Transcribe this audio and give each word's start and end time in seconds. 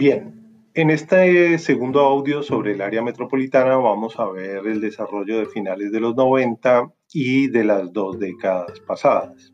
Bien, 0.00 0.70
en 0.74 0.90
este 0.90 1.58
segundo 1.58 1.98
audio 1.98 2.44
sobre 2.44 2.70
el 2.70 2.82
área 2.82 3.02
metropolitana 3.02 3.78
vamos 3.78 4.16
a 4.20 4.26
ver 4.26 4.64
el 4.64 4.80
desarrollo 4.80 5.40
de 5.40 5.46
finales 5.46 5.90
de 5.90 5.98
los 5.98 6.14
90 6.14 6.92
y 7.12 7.48
de 7.48 7.64
las 7.64 7.92
dos 7.92 8.16
décadas 8.20 8.78
pasadas. 8.78 9.52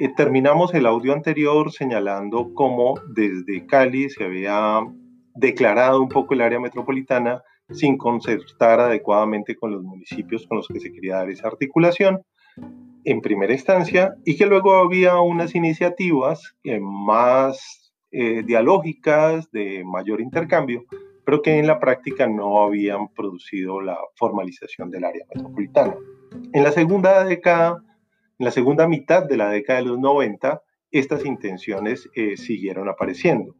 Eh, 0.00 0.10
terminamos 0.16 0.72
el 0.74 0.86
audio 0.86 1.12
anterior 1.12 1.72
señalando 1.72 2.54
cómo 2.54 2.94
desde 3.08 3.66
Cali 3.66 4.10
se 4.10 4.22
había 4.22 4.78
declarado 5.34 6.00
un 6.00 6.08
poco 6.08 6.34
el 6.34 6.42
área 6.42 6.60
metropolitana 6.60 7.42
sin 7.68 7.98
concertar 7.98 8.78
adecuadamente 8.78 9.56
con 9.56 9.72
los 9.72 9.82
municipios 9.82 10.46
con 10.46 10.58
los 10.58 10.68
que 10.68 10.78
se 10.78 10.92
quería 10.92 11.16
dar 11.16 11.30
esa 11.30 11.48
articulación 11.48 12.22
en 13.02 13.20
primera 13.20 13.52
instancia 13.52 14.14
y 14.24 14.36
que 14.36 14.46
luego 14.46 14.76
había 14.76 15.18
unas 15.18 15.56
iniciativas 15.56 16.54
más 16.80 17.81
eh, 18.12 18.42
dialógicas, 18.44 19.50
de 19.50 19.82
mayor 19.84 20.20
intercambio, 20.20 20.84
pero 21.24 21.40
que 21.40 21.58
en 21.58 21.66
la 21.66 21.80
práctica 21.80 22.26
no 22.26 22.62
habían 22.62 23.08
producido 23.08 23.80
la 23.80 23.96
formalización 24.16 24.90
del 24.90 25.04
área 25.04 25.24
metropolitana. 25.34 25.96
En 26.52 26.62
la 26.62 26.72
segunda 26.72 27.24
década, 27.24 27.82
en 28.38 28.44
la 28.44 28.50
segunda 28.50 28.86
mitad 28.86 29.24
de 29.24 29.36
la 29.36 29.48
década 29.48 29.78
de 29.80 29.86
los 29.86 29.98
90, 29.98 30.62
estas 30.90 31.24
intenciones 31.24 32.08
eh, 32.14 32.36
siguieron 32.36 32.88
apareciendo. 32.88 33.54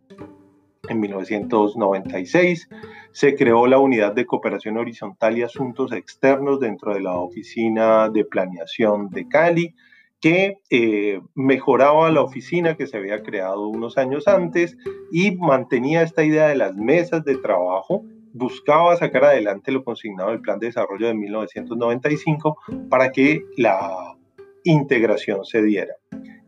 En 0.88 1.00
1996 1.00 2.68
se 3.12 3.34
creó 3.36 3.66
la 3.66 3.78
Unidad 3.78 4.12
de 4.14 4.26
Cooperación 4.26 4.76
Horizontal 4.76 5.38
y 5.38 5.42
Asuntos 5.42 5.92
Externos 5.92 6.60
dentro 6.60 6.92
de 6.92 7.00
la 7.00 7.14
Oficina 7.14 8.08
de 8.08 8.24
Planeación 8.24 9.08
de 9.08 9.28
Cali, 9.28 9.74
que 10.22 10.58
eh, 10.70 11.20
mejoraba 11.34 12.10
la 12.12 12.22
oficina 12.22 12.76
que 12.76 12.86
se 12.86 12.96
había 12.96 13.22
creado 13.24 13.66
unos 13.66 13.98
años 13.98 14.28
antes 14.28 14.76
y 15.10 15.32
mantenía 15.32 16.02
esta 16.02 16.24
idea 16.24 16.46
de 16.46 16.54
las 16.54 16.76
mesas 16.76 17.24
de 17.24 17.36
trabajo, 17.36 18.04
buscaba 18.32 18.96
sacar 18.96 19.24
adelante 19.24 19.72
lo 19.72 19.82
consignado 19.82 20.30
en 20.30 20.36
el 20.36 20.40
Plan 20.40 20.60
de 20.60 20.68
Desarrollo 20.68 21.08
de 21.08 21.14
1995 21.14 22.56
para 22.88 23.10
que 23.10 23.44
la 23.56 24.16
integración 24.62 25.44
se 25.44 25.60
diera. 25.60 25.94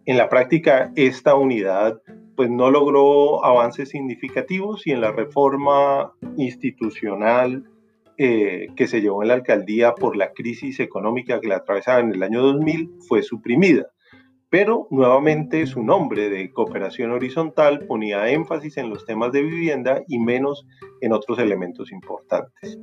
En 0.06 0.18
la 0.18 0.28
práctica, 0.28 0.92
esta 0.94 1.34
unidad 1.34 2.00
pues 2.36 2.50
no 2.50 2.70
logró 2.70 3.44
avances 3.44 3.88
significativos 3.88 4.86
y 4.86 4.92
en 4.92 5.00
la 5.00 5.10
reforma 5.10 6.12
institucional 6.36 7.64
eh, 8.16 8.68
que 8.76 8.86
se 8.86 9.00
llevó 9.00 9.22
en 9.22 9.28
la 9.28 9.34
alcaldía 9.34 9.94
por 9.94 10.16
la 10.16 10.32
crisis 10.32 10.80
económica 10.80 11.40
que 11.40 11.48
la 11.48 11.56
atravesaba 11.56 12.00
en 12.00 12.12
el 12.12 12.22
año 12.22 12.42
2000 12.42 12.90
fue 13.08 13.22
suprimida. 13.22 13.86
Pero 14.50 14.86
nuevamente 14.90 15.66
su 15.66 15.82
nombre 15.82 16.28
de 16.30 16.52
cooperación 16.52 17.10
horizontal 17.10 17.86
ponía 17.86 18.30
énfasis 18.30 18.76
en 18.76 18.88
los 18.88 19.04
temas 19.04 19.32
de 19.32 19.42
vivienda 19.42 20.02
y 20.06 20.20
menos 20.20 20.64
en 21.00 21.12
otros 21.12 21.40
elementos 21.40 21.90
importantes. 21.90 22.78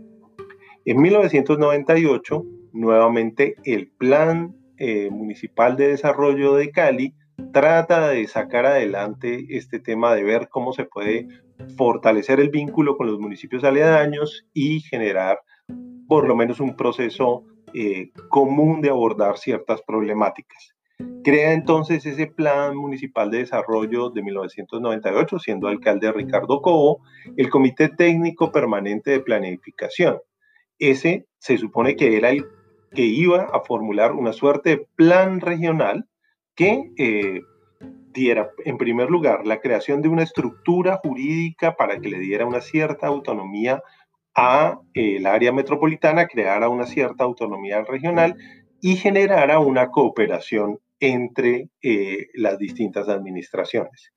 En 0.83 1.01
1998, 1.01 2.43
nuevamente 2.73 3.55
el 3.63 3.89
Plan 3.89 4.55
eh, 4.77 5.09
Municipal 5.11 5.77
de 5.77 5.89
Desarrollo 5.89 6.55
de 6.55 6.71
Cali 6.71 7.13
trata 7.51 8.09
de 8.09 8.27
sacar 8.27 8.65
adelante 8.65 9.45
este 9.49 9.79
tema 9.79 10.13
de 10.15 10.23
ver 10.23 10.49
cómo 10.49 10.73
se 10.73 10.85
puede 10.85 11.27
fortalecer 11.77 12.39
el 12.39 12.49
vínculo 12.49 12.97
con 12.97 13.07
los 13.07 13.19
municipios 13.19 13.63
aledaños 13.63 14.45
y 14.53 14.81
generar 14.81 15.39
por 16.07 16.27
lo 16.27 16.35
menos 16.35 16.59
un 16.59 16.75
proceso 16.75 17.43
eh, 17.73 18.11
común 18.29 18.81
de 18.81 18.89
abordar 18.89 19.37
ciertas 19.37 19.81
problemáticas. 19.81 20.75
Crea 21.23 21.53
entonces 21.53 22.05
ese 22.05 22.27
Plan 22.27 22.75
Municipal 22.75 23.31
de 23.31 23.39
Desarrollo 23.39 24.09
de 24.09 24.23
1998, 24.23 25.39
siendo 25.39 25.67
alcalde 25.67 26.11
Ricardo 26.11 26.61
Cobo, 26.61 27.01
el 27.37 27.49
Comité 27.49 27.89
Técnico 27.89 28.51
Permanente 28.51 29.11
de 29.11 29.19
Planificación. 29.19 30.19
Ese 30.79 31.27
se 31.37 31.57
supone 31.57 31.95
que 31.95 32.17
era 32.17 32.31
el 32.31 32.45
que 32.93 33.03
iba 33.03 33.43
a 33.43 33.61
formular 33.61 34.11
una 34.11 34.33
suerte 34.33 34.69
de 34.71 34.87
plan 34.95 35.39
regional 35.39 36.07
que 36.55 36.91
eh, 36.97 37.41
diera, 38.13 38.51
en 38.65 38.77
primer 38.77 39.09
lugar, 39.09 39.45
la 39.45 39.59
creación 39.59 40.01
de 40.01 40.09
una 40.09 40.23
estructura 40.23 40.99
jurídica 41.03 41.75
para 41.75 41.99
que 41.99 42.09
le 42.09 42.19
diera 42.19 42.45
una 42.45 42.61
cierta 42.61 43.07
autonomía 43.07 43.81
a 44.35 44.79
eh, 44.93 45.17
el 45.17 45.25
área 45.25 45.51
metropolitana, 45.51 46.27
creara 46.27 46.69
una 46.69 46.85
cierta 46.85 47.23
autonomía 47.23 47.83
regional 47.83 48.35
y 48.81 48.95
generara 48.95 49.59
una 49.59 49.89
cooperación 49.89 50.79
entre 50.99 51.69
eh, 51.81 52.27
las 52.33 52.57
distintas 52.57 53.09
administraciones. 53.09 54.11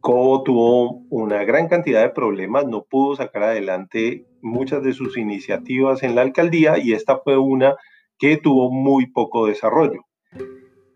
Cobo 0.00 0.42
tuvo 0.42 1.02
una 1.08 1.44
gran 1.44 1.68
cantidad 1.68 2.02
de 2.02 2.10
problemas, 2.10 2.66
no 2.66 2.84
pudo 2.84 3.16
sacar 3.16 3.44
adelante 3.44 4.26
muchas 4.42 4.82
de 4.82 4.92
sus 4.92 5.16
iniciativas 5.16 6.02
en 6.02 6.14
la 6.14 6.22
alcaldía 6.22 6.76
y 6.78 6.92
esta 6.92 7.18
fue 7.18 7.38
una 7.38 7.76
que 8.18 8.36
tuvo 8.36 8.70
muy 8.70 9.06
poco 9.06 9.46
desarrollo. 9.46 10.02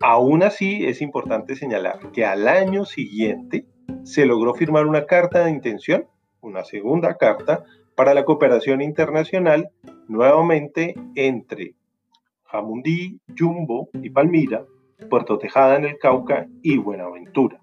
Aún 0.01 0.43
así, 0.43 0.87
es 0.87 1.03
importante 1.03 1.57
señalar 1.57 2.13
que 2.13 2.25
al 2.25 2.47
año 2.47 2.85
siguiente 2.85 3.67
se 4.05 4.27
logró 4.27 4.55
firmar 4.55 4.87
una 4.87 5.07
carta 5.07 5.45
de 5.45 5.51
intención, 5.51 6.07
una 6.41 6.65
segunda 6.65 7.17
carta, 7.17 7.65
para 7.97 8.15
la 8.15 8.25
cooperación 8.25 8.81
internacional, 8.81 9.71
nuevamente 10.07 10.95
entre 11.17 11.75
Jamundí, 12.45 13.21
Jumbo 13.37 13.89
y 13.93 14.11
Palmira, 14.11 14.65
Puerto 15.11 15.37
Tejada 15.37 15.77
en 15.77 15.85
el 15.85 15.99
Cauca 15.99 16.47
y 16.63 16.79
Buenaventura. 16.79 17.61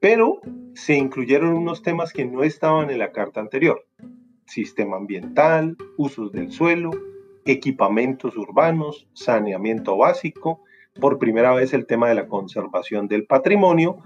Pero 0.00 0.40
se 0.74 0.94
incluyeron 0.96 1.54
unos 1.54 1.82
temas 1.82 2.12
que 2.12 2.26
no 2.26 2.42
estaban 2.42 2.90
en 2.90 2.98
la 2.98 3.10
carta 3.12 3.40
anterior. 3.40 3.86
Sistema 4.44 4.98
ambiental, 4.98 5.76
usos 5.96 6.30
del 6.32 6.52
suelo, 6.52 6.90
equipamientos 7.46 8.36
urbanos, 8.36 9.08
saneamiento 9.14 9.96
básico, 9.96 10.62
por 10.98 11.18
primera 11.18 11.54
vez 11.54 11.72
el 11.72 11.86
tema 11.86 12.08
de 12.08 12.14
la 12.14 12.26
conservación 12.26 13.08
del 13.08 13.26
patrimonio 13.26 13.98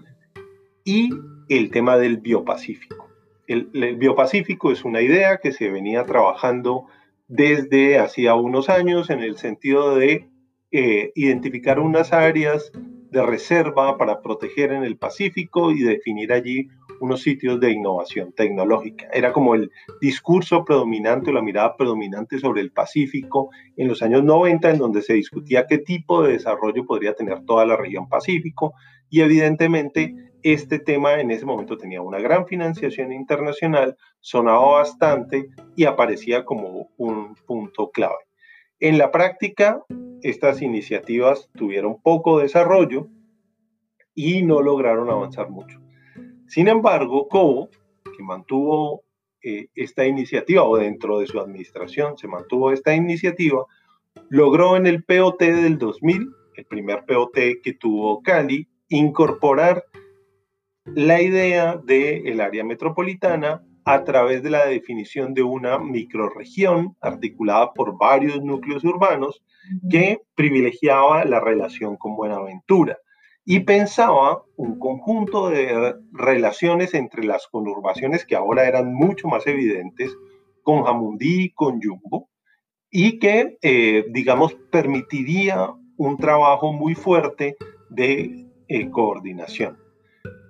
y 0.84 1.10
el 1.48 1.70
tema 1.70 1.96
del 1.96 2.18
biopacífico. 2.18 3.08
El, 3.46 3.68
biopacífico 3.96 4.72
es 4.72 4.84
una 4.84 5.02
idea 5.02 5.38
que 5.38 5.52
se 5.52 5.70
venía 5.70 6.04
trabajando 6.04 6.86
desde 7.28 7.98
hacía 7.98 8.34
unos 8.34 8.68
años 8.68 9.10
en 9.10 9.20
el 9.20 9.36
sentido 9.36 9.96
de 9.96 10.28
eh, 10.70 11.12
identificar 11.14 11.78
unas 11.78 12.12
áreas 12.12 12.72
de 13.10 13.24
reserva 13.24 13.96
para 13.96 14.20
proteger 14.22 14.72
en 14.72 14.82
el 14.82 14.96
Pacífico 14.96 15.70
y 15.70 15.80
definir 15.80 16.32
allí 16.32 16.68
unos 17.00 17.22
sitios 17.22 17.60
de 17.60 17.72
innovación 17.72 18.32
tecnológica. 18.32 19.08
Era 19.12 19.32
como 19.32 19.54
el 19.54 19.70
discurso 20.00 20.64
predominante 20.64 21.30
o 21.30 21.32
la 21.32 21.42
mirada 21.42 21.76
predominante 21.76 22.38
sobre 22.38 22.60
el 22.60 22.72
Pacífico 22.72 23.50
en 23.76 23.88
los 23.88 24.02
años 24.02 24.24
90, 24.24 24.70
en 24.70 24.78
donde 24.78 25.02
se 25.02 25.14
discutía 25.14 25.66
qué 25.66 25.78
tipo 25.78 26.22
de 26.22 26.32
desarrollo 26.32 26.84
podría 26.84 27.14
tener 27.14 27.44
toda 27.44 27.66
la 27.66 27.76
región 27.76 28.08
Pacífico 28.08 28.74
y 29.10 29.20
evidentemente 29.20 30.14
este 30.42 30.78
tema 30.78 31.20
en 31.20 31.30
ese 31.30 31.46
momento 31.46 31.78
tenía 31.78 32.02
una 32.02 32.18
gran 32.18 32.46
financiación 32.46 33.12
internacional, 33.12 33.96
sonaba 34.20 34.78
bastante 34.78 35.48
y 35.74 35.84
aparecía 35.84 36.44
como 36.44 36.90
un 36.96 37.34
punto 37.46 37.90
clave. 37.90 38.24
En 38.80 38.98
la 38.98 39.10
práctica, 39.10 39.82
estas 40.22 40.60
iniciativas 40.60 41.48
tuvieron 41.54 42.00
poco 42.02 42.38
desarrollo 42.38 43.08
y 44.14 44.42
no 44.42 44.62
lograron 44.62 45.10
avanzar 45.10 45.50
mucho. 45.50 45.83
Sin 46.46 46.68
embargo, 46.68 47.28
Cobo, 47.28 47.68
que 48.16 48.22
mantuvo 48.22 49.02
eh, 49.42 49.68
esta 49.74 50.06
iniciativa, 50.06 50.64
o 50.64 50.76
dentro 50.76 51.18
de 51.18 51.26
su 51.26 51.38
administración 51.40 52.16
se 52.16 52.28
mantuvo 52.28 52.72
esta 52.72 52.94
iniciativa, 52.94 53.64
logró 54.28 54.76
en 54.76 54.86
el 54.86 55.04
POT 55.04 55.40
del 55.40 55.78
2000, 55.78 56.28
el 56.56 56.64
primer 56.66 57.04
POT 57.06 57.36
que 57.62 57.74
tuvo 57.78 58.22
Cali, 58.22 58.68
incorporar 58.88 59.84
la 60.84 61.20
idea 61.20 61.76
del 61.76 62.40
área 62.40 62.62
metropolitana 62.62 63.62
a 63.84 64.04
través 64.04 64.42
de 64.42 64.50
la 64.50 64.66
definición 64.66 65.34
de 65.34 65.42
una 65.42 65.78
microrregión 65.78 66.96
articulada 67.00 67.72
por 67.72 67.98
varios 67.98 68.42
núcleos 68.42 68.84
urbanos 68.84 69.42
que 69.90 70.20
privilegiaba 70.34 71.24
la 71.24 71.40
relación 71.40 71.96
con 71.96 72.16
Buenaventura 72.16 72.98
y 73.44 73.60
pensaba 73.60 74.42
un 74.56 74.78
conjunto 74.78 75.50
de 75.50 75.94
relaciones 76.12 76.94
entre 76.94 77.24
las 77.24 77.46
conurbaciones 77.48 78.24
que 78.24 78.36
ahora 78.36 78.66
eran 78.66 78.92
mucho 78.94 79.28
más 79.28 79.46
evidentes 79.46 80.16
con 80.62 80.82
Jamundí 80.84 81.44
y 81.44 81.50
con 81.50 81.80
Jumbo 81.82 82.30
y 82.90 83.18
que, 83.18 83.58
eh, 83.60 84.06
digamos, 84.10 84.54
permitiría 84.70 85.68
un 85.96 86.16
trabajo 86.16 86.72
muy 86.72 86.94
fuerte 86.94 87.56
de 87.90 88.46
eh, 88.68 88.90
coordinación. 88.90 89.78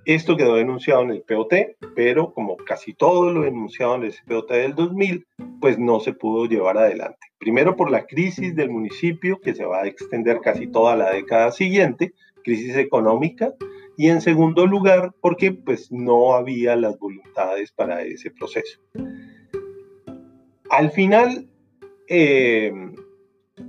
Esto 0.05 0.37
quedó 0.37 0.57
denunciado 0.57 1.03
en 1.03 1.11
el 1.11 1.23
POT, 1.23 1.55
pero 1.97 2.35
como 2.35 2.57
casi 2.59 2.93
todo 2.93 3.33
lo 3.33 3.43
denunciado 3.43 3.95
en 3.97 4.05
el 4.05 4.15
POT 4.27 4.51
del 4.51 4.75
2000, 4.75 5.27
pues 5.61 5.79
no 5.79 5.99
se 6.01 6.13
pudo 6.13 6.45
llevar 6.45 6.77
adelante. 6.77 7.27
Primero 7.39 7.75
por 7.75 7.91
la 7.91 8.05
crisis 8.07 8.55
del 8.55 8.71
municipio, 8.71 9.41
que 9.41 9.55
se 9.55 9.65
va 9.65 9.83
a 9.83 9.87
extender 9.87 10.41
casi 10.43 10.67
toda 10.67 10.95
la 10.95 11.11
década 11.11 11.51
siguiente, 11.51 12.13
crisis 12.45 12.77
económica 12.77 13.55
y 13.97 14.09
en 14.09 14.21
segundo 14.21 14.67
lugar 14.67 15.13
porque 15.21 15.53
pues 15.53 15.91
no 15.91 16.35
había 16.35 16.77
las 16.77 16.99
voluntades 16.99 17.73
para 17.73 18.03
ese 18.03 18.31
proceso. 18.31 18.81
Al 20.71 20.91
final, 20.91 21.49
eh, 22.09 22.73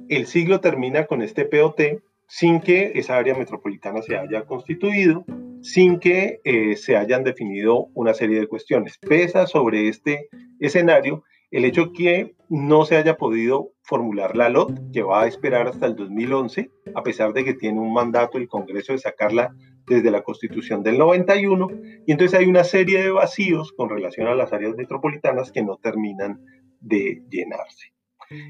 el 0.09 0.25
siglo 0.25 0.59
termina 0.59 1.05
con 1.05 1.21
este 1.21 1.45
POT 1.45 1.81
sin 2.27 2.59
que 2.59 2.93
esa 2.95 3.17
área 3.17 3.35
metropolitana 3.35 4.01
se 4.01 4.17
haya 4.17 4.45
constituido, 4.45 5.25
sin 5.61 5.99
que 5.99 6.41
eh, 6.43 6.75
se 6.75 6.95
hayan 6.95 7.23
definido 7.23 7.87
una 7.93 8.13
serie 8.13 8.39
de 8.39 8.47
cuestiones. 8.47 8.97
Pesa 8.97 9.47
sobre 9.47 9.87
este 9.87 10.29
escenario 10.59 11.23
el 11.51 11.65
hecho 11.65 11.91
que 11.93 12.35
no 12.49 12.85
se 12.85 12.97
haya 12.97 13.17
podido 13.17 13.71
formular 13.81 14.35
la 14.35 14.49
LOT, 14.49 14.91
que 14.91 15.03
va 15.03 15.23
a 15.23 15.27
esperar 15.27 15.67
hasta 15.67 15.85
el 15.85 15.95
2011, 15.95 16.71
a 16.93 17.03
pesar 17.03 17.33
de 17.33 17.43
que 17.43 17.53
tiene 17.53 17.79
un 17.79 17.93
mandato 17.93 18.37
el 18.37 18.47
Congreso 18.47 18.93
de 18.93 18.99
sacarla 18.99 19.55
desde 19.87 20.11
la 20.11 20.23
Constitución 20.23 20.83
del 20.83 20.97
91, 20.97 21.67
y 22.05 22.11
entonces 22.11 22.39
hay 22.39 22.47
una 22.47 22.63
serie 22.63 23.03
de 23.03 23.11
vacíos 23.11 23.73
con 23.73 23.89
relación 23.89 24.27
a 24.27 24.35
las 24.35 24.53
áreas 24.53 24.75
metropolitanas 24.75 25.51
que 25.51 25.63
no 25.63 25.77
terminan 25.77 26.41
de 26.79 27.23
llenarse. 27.29 27.93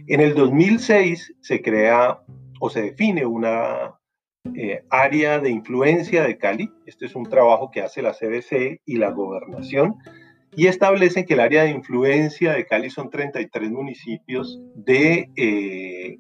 En 0.08 0.22
el 0.22 0.34
2006 0.36 1.36
se 1.42 1.62
crea 1.62 2.22
o 2.62 2.70
se 2.70 2.82
define 2.82 3.26
una 3.26 4.00
eh, 4.56 4.84
área 4.90 5.40
de 5.40 5.50
influencia 5.50 6.24
de 6.24 6.38
Cali. 6.38 6.72
Este 6.86 7.08
es 7.08 7.16
un 7.16 7.26
trabajo 7.26 7.72
que 7.72 7.82
hace 7.82 8.02
la 8.02 8.14
CBC 8.14 8.82
y 8.86 8.98
la 8.98 9.12
gobernación 9.12 9.96
y 10.56 10.68
establecen 10.68 11.26
que 11.26 11.34
el 11.34 11.40
área 11.40 11.64
de 11.64 11.72
influencia 11.72 12.54
de 12.54 12.66
Cali 12.66 12.90
son 12.90 13.10
33 13.10 13.72
municipios 13.72 14.60
de 14.76 15.30
eh, 15.36 16.18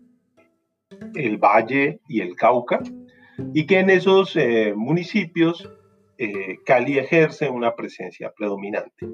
el 1.15 1.37
Valle 1.37 1.99
y 2.07 2.21
el 2.21 2.35
Cauca 2.35 2.81
y 3.53 3.65
que 3.65 3.79
en 3.79 3.89
esos 3.89 4.35
eh, 4.35 4.73
municipios 4.75 5.69
Cali 6.65 6.97
ejerce 6.97 7.49
una 7.49 7.75
presencia 7.75 8.31
predominante. 8.31 9.05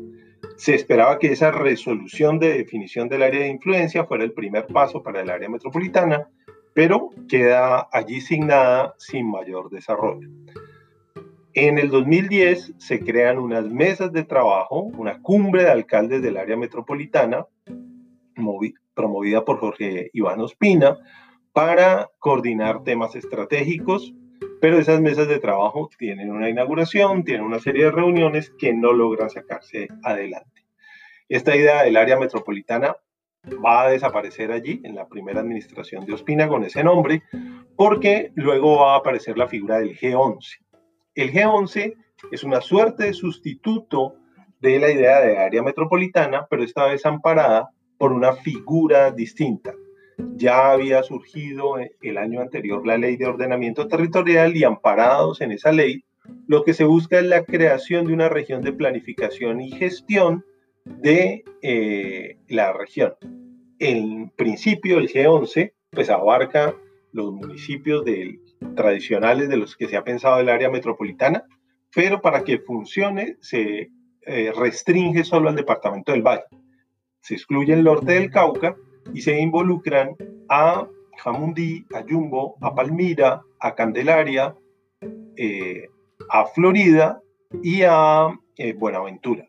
Se 0.56 0.75
esperaba 0.75 1.18
que 1.18 1.31
esa 1.31 1.50
resolución 1.50 2.38
de 2.38 2.56
definición 2.59 3.09
del 3.09 3.24
área 3.24 3.41
de 3.41 3.47
influencia 3.47 4.06
fuera 4.06 4.24
el 4.24 4.33
primer 4.33 4.67
paso 4.67 5.01
para 5.01 5.21
el 5.21 5.31
área 5.31 5.50
metropolitana 5.50 6.29
pero 6.74 7.09
queda 7.27 7.88
allí 7.91 8.21
signada 8.21 8.95
sin 8.97 9.29
mayor 9.29 9.69
desarrollo. 9.69 10.29
En 11.53 11.77
el 11.77 11.89
2010 11.89 12.75
se 12.77 13.01
crean 13.01 13.38
unas 13.38 13.65
mesas 13.65 14.13
de 14.13 14.24
trabajo, 14.24 14.83
una 14.83 15.21
cumbre 15.21 15.63
de 15.63 15.69
alcaldes 15.69 16.21
del 16.21 16.38
área 16.38 16.56
metropolitana, 16.56 17.45
promovida 18.94 19.44
por 19.44 19.59
Jorge 19.59 20.09
Iván 20.13 20.39
Ospina, 20.39 20.98
para 21.51 22.09
coordinar 22.19 22.86
temas 22.86 23.18
estratégicos, 23.18 24.13
pero 24.62 24.80
esas 24.80 25.01
mesas 25.01 25.27
de 25.27 25.39
trabajo 25.39 25.89
tienen 25.98 26.31
una 26.31 26.50
inauguración, 26.50 27.25
tienen 27.25 27.45
una 27.45 27.59
serie 27.59 27.86
de 27.86 27.92
reuniones 27.92 28.53
que 28.57 28.74
no 28.74 28.94
logran 28.94 29.30
sacarse 29.30 29.89
adelante. 30.03 30.65
Esta 31.27 31.53
idea 31.53 31.83
del 31.83 31.98
área 31.98 32.18
metropolitana 32.18 32.95
va 33.63 33.83
a 33.83 33.89
desaparecer 33.89 34.53
allí 34.53 34.80
en 34.86 34.95
la 34.95 35.09
primera 35.09 35.42
administración 35.42 36.06
de 36.06 36.13
Ospina 36.13 36.48
con 36.48 36.63
ese 36.63 36.81
nombre, 36.81 37.24
porque 37.75 38.31
luego 38.36 38.80
va 38.80 38.94
a 38.94 39.00
aparecer 39.00 39.38
la 39.38 39.50
figura 39.50 39.80
del 39.80 39.98
G11. 39.98 40.60
El 41.13 41.33
G11 41.33 41.95
es 42.31 42.43
una 42.43 42.61
suerte 42.61 43.05
de 43.05 43.13
sustituto 43.13 44.15
de 44.59 44.79
la 44.79 44.91
idea 44.91 45.21
de 45.21 45.37
área 45.37 45.63
metropolitana, 45.63 46.47
pero 46.49 46.63
esta 46.63 46.85
vez 46.85 47.05
amparada 47.05 47.71
por 47.97 48.13
una 48.13 48.33
figura 48.33 49.11
distinta. 49.11 49.73
Ya 50.35 50.71
había 50.71 51.03
surgido 51.03 51.75
el 52.01 52.17
año 52.17 52.41
anterior 52.41 52.85
la 52.85 52.97
ley 52.97 53.17
de 53.17 53.25
ordenamiento 53.25 53.87
territorial 53.87 54.55
y 54.55 54.63
amparados 54.63 55.41
en 55.41 55.51
esa 55.51 55.71
ley, 55.71 56.03
lo 56.47 56.63
que 56.63 56.73
se 56.73 56.83
busca 56.83 57.19
es 57.19 57.25
la 57.25 57.43
creación 57.43 58.07
de 58.07 58.13
una 58.13 58.29
región 58.29 58.61
de 58.61 58.73
planificación 58.73 59.61
y 59.61 59.71
gestión 59.71 60.45
de 60.85 61.43
eh, 61.61 62.37
la 62.47 62.73
región. 62.73 63.13
En 63.79 64.29
principio, 64.29 64.99
el 64.99 65.09
G11 65.09 65.73
pues 65.89 66.09
abarca 66.09 66.75
los 67.11 67.33
municipios 67.33 68.05
tradicionales 68.75 69.49
de 69.49 69.57
los 69.57 69.75
que 69.75 69.87
se 69.87 69.97
ha 69.97 70.03
pensado 70.03 70.39
el 70.39 70.49
área 70.49 70.69
metropolitana, 70.69 71.43
pero 71.93 72.21
para 72.21 72.43
que 72.43 72.59
funcione 72.59 73.37
se 73.41 73.89
eh, 74.21 74.51
restringe 74.55 75.23
solo 75.23 75.49
al 75.49 75.55
departamento 75.55 76.11
del 76.11 76.21
Valle. 76.21 76.45
Se 77.21 77.33
excluye 77.33 77.73
el 77.73 77.83
norte 77.83 78.13
del 78.13 78.31
Cauca 78.31 78.75
y 79.13 79.21
se 79.21 79.39
involucran 79.39 80.15
a 80.49 80.87
Jamundí, 81.17 81.85
a 81.93 82.05
Yumbo, 82.05 82.57
a 82.61 82.73
Palmira, 82.73 83.41
a 83.59 83.75
Candelaria, 83.75 84.55
eh, 85.35 85.87
a 86.29 86.45
Florida 86.45 87.21
y 87.61 87.83
a 87.83 88.27
Buenaventura. 88.77 89.47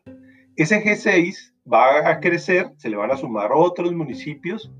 Ese 0.55 0.83
G6 0.83 1.53
va 1.71 2.09
a 2.09 2.19
crecer, 2.19 2.71
se 2.77 2.89
le 2.89 2.95
van 2.95 3.11
a 3.11 3.17
sumar 3.17 3.51
otros 3.53 3.93
municipios 3.93 4.71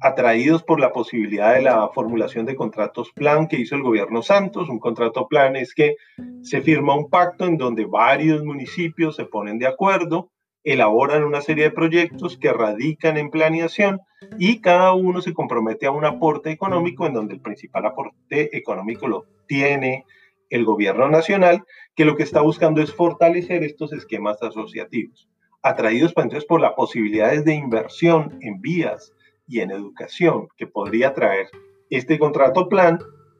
atraídos 0.00 0.62
por 0.62 0.80
la 0.80 0.92
posibilidad 0.92 1.54
de 1.54 1.62
la 1.62 1.88
formulación 1.88 2.46
de 2.46 2.54
contratos 2.54 3.10
plan 3.12 3.48
que 3.48 3.58
hizo 3.58 3.74
el 3.74 3.82
gobierno 3.82 4.22
Santos. 4.22 4.68
Un 4.68 4.78
contrato 4.78 5.26
plan 5.28 5.56
es 5.56 5.74
que 5.74 5.96
se 6.42 6.60
firma 6.60 6.96
un 6.96 7.10
pacto 7.10 7.44
en 7.44 7.56
donde 7.56 7.84
varios 7.84 8.44
municipios 8.44 9.16
se 9.16 9.24
ponen 9.24 9.58
de 9.58 9.66
acuerdo, 9.66 10.30
elaboran 10.62 11.24
una 11.24 11.40
serie 11.40 11.64
de 11.64 11.70
proyectos 11.70 12.36
que 12.36 12.52
radican 12.52 13.16
en 13.16 13.30
planeación 13.30 14.00
y 14.38 14.60
cada 14.60 14.92
uno 14.92 15.22
se 15.22 15.32
compromete 15.32 15.86
a 15.86 15.90
un 15.90 16.04
aporte 16.04 16.50
económico 16.50 17.06
en 17.06 17.14
donde 17.14 17.34
el 17.34 17.40
principal 17.40 17.86
aporte 17.86 18.56
económico 18.56 19.08
lo 19.08 19.24
tiene 19.46 20.04
el 20.50 20.64
gobierno 20.64 21.08
nacional, 21.08 21.64
que 21.94 22.04
lo 22.04 22.16
que 22.16 22.22
está 22.22 22.40
buscando 22.40 22.80
es 22.80 22.92
fortalecer 22.92 23.62
estos 23.64 23.92
esquemas 23.92 24.42
asociativos, 24.42 25.28
atraídos 25.62 26.14
pues, 26.14 26.24
entonces 26.24 26.46
por 26.46 26.60
las 26.60 26.72
posibilidades 26.72 27.44
de 27.44 27.54
inversión 27.54 28.38
en 28.40 28.60
vías 28.60 29.12
y 29.48 29.60
en 29.60 29.70
educación 29.70 30.48
que 30.56 30.66
podría 30.66 31.14
traer 31.14 31.48
este 31.90 32.18
contrato 32.18 32.68
plan, 32.68 32.98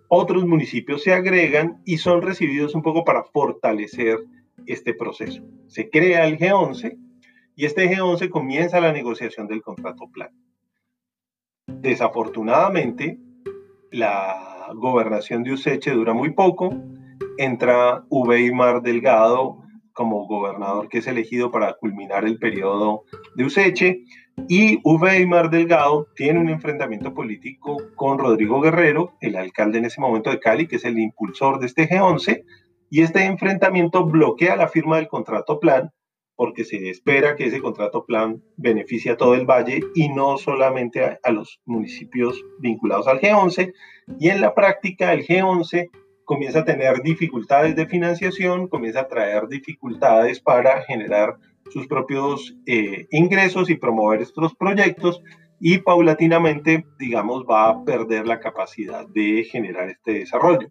otros 0.09 0.47
municipios 0.47 1.03
se 1.03 1.13
agregan 1.13 1.83
y 1.85 1.99
son 1.99 2.23
recibidos 2.23 2.75
un 2.75 2.83
poco 2.83 3.05
para 3.05 3.25
fortalecer 3.25 4.19
este 4.67 4.95
proceso. 4.95 5.43
Se 5.67 5.91
crea 5.91 6.27
el 6.27 6.39
G11 6.39 6.99
y 7.55 7.67
este 7.67 7.91
G11 7.91 8.31
comienza 8.31 8.81
la 8.81 8.93
negociación 8.93 9.47
del 9.47 9.63
contrato 9.63 10.09
plan. 10.11 10.31
Desafortunadamente, 11.67 13.19
la 13.91 14.69
gobernación 14.75 15.43
de 15.43 15.53
Useche 15.53 15.91
dura 15.91 16.15
muy 16.15 16.33
poco, 16.33 16.75
entra 17.37 18.05
Mar 18.55 18.83
Delgado 18.83 19.59
como 19.93 20.27
gobernador 20.27 20.89
que 20.89 20.99
es 20.99 21.07
elegido 21.07 21.51
para 21.51 21.75
culminar 21.75 22.25
el 22.25 22.39
periodo 22.39 23.05
de 23.35 23.45
Useche 23.45 24.05
y 24.49 24.79
Mar 25.27 25.51
Delgado 25.51 26.07
tiene 26.15 26.41
un 26.41 26.49
enfrentamiento 26.49 27.15
político 27.15 27.77
con 27.95 28.19
Rodrigo 28.19 28.61
Guerrero, 28.61 29.17
el 29.21 29.37
alcalde 29.37 29.79
en 29.79 29.87
ese 29.87 30.01
momento 30.01 30.31
de 30.31 30.39
Cali, 30.39 30.67
que 30.67 30.77
es 30.77 30.85
el 30.85 30.99
impulsor 30.99 31.59
de 31.59 31.67
este 31.67 31.89
G11, 31.89 32.45
y 32.91 33.03
este 33.03 33.25
enfrentamiento 33.25 34.05
bloquea 34.05 34.57
la 34.57 34.69
firma 34.69 34.97
del 34.97 35.09
contrato 35.09 35.59
plan 35.59 35.91
porque 36.39 36.65
se 36.65 36.89
espera 36.89 37.35
que 37.35 37.47
ese 37.47 37.61
contrato 37.61 38.07
plan 38.07 38.41
beneficie 38.57 39.11
a 39.11 39.17
todo 39.17 39.35
el 39.35 39.45
valle 39.45 39.81
y 39.97 40.09
no 40.09 40.39
solamente 40.39 41.19
a 41.21 41.33
los 41.33 41.61
municipios 41.65 42.45
vinculados 42.61 43.09
al 43.09 43.21
G11. 43.21 43.73
Y 44.21 44.29
en 44.29 44.41
la 44.41 44.55
práctica 44.55 45.13
el 45.13 45.27
G11 45.27 45.91
comienza 46.25 46.61
a 46.61 46.65
tener 46.65 47.03
dificultades 47.03 47.75
de 47.75 47.89
financiación, 47.89 48.69
comienza 48.69 49.01
a 49.01 49.09
traer 49.09 49.49
dificultades 49.49 50.39
para 50.39 50.83
generar 50.83 51.39
sus 51.71 51.87
propios 51.87 52.57
eh, 52.67 53.07
ingresos 53.11 53.71
y 53.71 53.77
promover 53.77 54.23
estos 54.23 54.55
proyectos 54.55 55.23
y 55.61 55.79
paulatinamente, 55.79 56.87
digamos, 56.99 57.45
va 57.45 57.69
a 57.69 57.85
perder 57.85 58.27
la 58.27 58.41
capacidad 58.41 59.07
de 59.09 59.45
generar 59.45 59.91
este 59.91 60.13
desarrollo. 60.13 60.69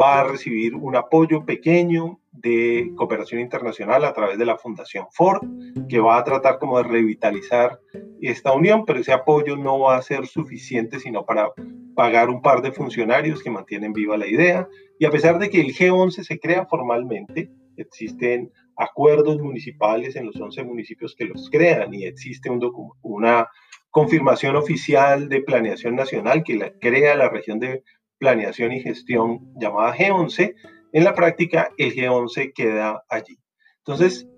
Va 0.00 0.20
a 0.20 0.24
recibir 0.24 0.74
un 0.74 0.94
apoyo 0.94 1.44
pequeño 1.44 2.20
de 2.30 2.92
cooperación 2.96 3.40
internacional 3.40 4.04
a 4.04 4.12
través 4.12 4.38
de 4.38 4.44
la 4.44 4.56
Fundación 4.56 5.06
Ford, 5.10 5.40
que 5.88 5.98
va 5.98 6.18
a 6.18 6.24
tratar 6.24 6.58
como 6.58 6.78
de 6.78 6.84
revitalizar 6.84 7.80
esta 8.20 8.52
unión, 8.52 8.84
pero 8.84 9.00
ese 9.00 9.12
apoyo 9.12 9.56
no 9.56 9.80
va 9.80 9.96
a 9.96 10.02
ser 10.02 10.26
suficiente 10.26 11.00
sino 11.00 11.24
para 11.24 11.50
pagar 11.96 12.30
un 12.30 12.42
par 12.42 12.62
de 12.62 12.70
funcionarios 12.70 13.42
que 13.42 13.50
mantienen 13.50 13.92
viva 13.92 14.16
la 14.16 14.28
idea. 14.28 14.68
Y 15.00 15.04
a 15.04 15.10
pesar 15.10 15.38
de 15.40 15.50
que 15.50 15.60
el 15.60 15.74
G11 15.74 16.22
se 16.22 16.38
crea 16.38 16.66
formalmente, 16.66 17.50
existen 17.76 18.52
acuerdos 18.78 19.38
municipales 19.40 20.16
en 20.16 20.26
los 20.26 20.36
11 20.36 20.62
municipios 20.64 21.14
que 21.16 21.24
los 21.24 21.50
crean 21.50 21.92
y 21.92 22.04
existe 22.04 22.48
un 22.48 22.60
una 23.02 23.48
confirmación 23.90 24.54
oficial 24.56 25.28
de 25.28 25.42
planeación 25.42 25.96
nacional 25.96 26.44
que 26.44 26.74
crea 26.80 27.16
la 27.16 27.28
región 27.28 27.58
de 27.58 27.82
planeación 28.18 28.72
y 28.72 28.80
gestión 28.80 29.52
llamada 29.56 29.96
G11, 29.96 30.54
en 30.92 31.04
la 31.04 31.14
práctica 31.14 31.70
el 31.78 31.94
G11 31.94 32.52
queda 32.54 33.04
allí. 33.08 33.38
Entonces, 33.78 34.28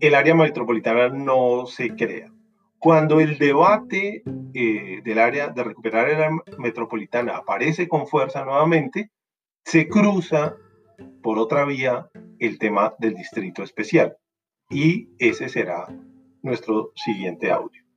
el 0.00 0.14
área 0.14 0.34
metropolitana 0.34 1.08
no 1.08 1.66
se 1.66 1.94
crea. 1.94 2.32
Cuando 2.78 3.20
el 3.20 3.38
debate 3.38 4.22
eh, 4.54 5.00
del 5.04 5.18
área 5.18 5.48
de 5.48 5.64
recuperar 5.64 6.08
el 6.08 6.16
área 6.16 6.38
metropolitana 6.58 7.36
aparece 7.36 7.88
con 7.88 8.06
fuerza 8.06 8.44
nuevamente, 8.44 9.10
se 9.64 9.88
cruza 9.88 10.56
por 11.22 11.38
otra 11.38 11.64
vía 11.64 12.08
el 12.40 12.58
tema 12.58 12.94
del 12.98 13.14
distrito 13.14 13.62
especial. 13.62 14.16
Y 14.70 15.08
ese 15.18 15.48
será 15.48 15.86
nuestro 16.42 16.92
siguiente 16.94 17.50
audio. 17.50 17.87